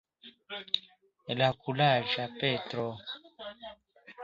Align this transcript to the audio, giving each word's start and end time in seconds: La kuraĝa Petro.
La 1.41 1.49
kuraĝa 1.67 2.27
Petro. 2.41 2.89